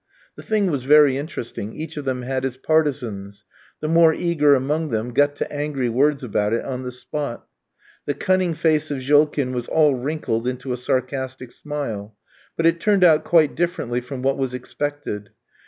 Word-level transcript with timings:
The 0.35 0.41
thing 0.41 0.71
was 0.71 0.81
very 0.81 1.15
interesting, 1.15 1.75
each 1.75 1.95
of 1.95 2.05
them 2.05 2.23
had 2.23 2.43
his 2.43 2.57
partisans; 2.57 3.45
the 3.81 3.87
more 3.87 4.15
eager 4.15 4.55
among 4.55 4.89
them 4.89 5.13
got 5.13 5.35
to 5.35 5.51
angry 5.53 5.89
words 5.89 6.23
about 6.23 6.53
it 6.53 6.65
on 6.65 6.81
the 6.81 6.91
spot. 6.91 7.45
The 8.07 8.15
cunning 8.15 8.55
face 8.55 8.89
of 8.89 8.97
Jolkin 8.97 9.53
was 9.53 9.67
all 9.67 9.93
wrinkled 9.93 10.47
into 10.47 10.73
a 10.73 10.75
sarcastic 10.77 11.51
smile; 11.51 12.15
but 12.57 12.65
it 12.65 12.79
turned 12.79 13.03
out 13.03 13.23
quite 13.23 13.53
differently 13.53 14.01
from 14.01 14.23
what 14.23 14.39
was 14.39 14.55
expected. 14.55 15.29